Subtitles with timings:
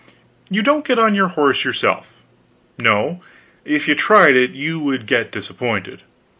[0.49, 2.15] You don't get on your horse yourself;
[2.79, 3.21] no,
[3.65, 6.01] if you tried it you would get disappointed.